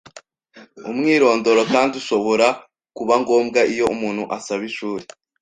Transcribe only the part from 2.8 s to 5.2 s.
kuba ngombwa iyo umuntu asaba ishuri